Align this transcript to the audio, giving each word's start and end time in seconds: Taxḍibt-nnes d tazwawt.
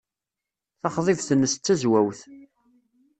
Taxḍibt-nnes 0.81 1.53
d 1.55 1.59
tazwawt. 1.65 2.19